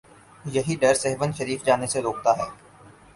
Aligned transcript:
یہی 0.45 0.75
ڈر 0.81 0.93
سیہون 0.93 1.31
شریف 1.37 1.65
جانے 1.65 1.87
سے 1.87 2.01
روکتا 2.01 2.31
ہے۔ 2.37 2.47